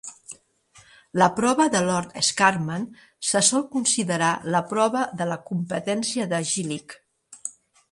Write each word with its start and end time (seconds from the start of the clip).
La 1.21 1.25
prova 1.39 1.67
de 1.75 1.81
Lord 1.87 2.15
Scarman 2.29 2.87
se 3.33 3.43
sol 3.51 3.67
considerar 3.77 4.31
la 4.57 4.65
prova 4.73 5.07
de 5.23 5.31
la 5.35 5.39
"competència 5.53 6.29
de 6.35 6.43
Gillick". 6.55 7.01